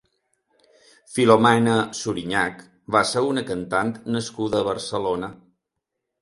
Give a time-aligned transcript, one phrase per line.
[1.17, 2.63] Filomena Suriñach
[2.97, 5.31] va ser una cantant nascuda a Barcelona.